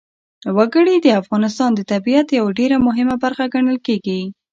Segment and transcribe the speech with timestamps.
[0.57, 4.21] وګړي د افغانستان د طبیعت یوه ډېره مهمه برخه ګڼل کېږي.